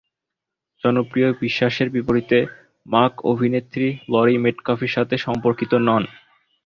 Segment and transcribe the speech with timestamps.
[0.83, 2.39] জনপ্রিয় বিশ্বাসের বিপরীতে,
[2.85, 6.03] মার্ক অভিনেত্রী লরি মেটকাফের সাথে সম্পর্কিত নন।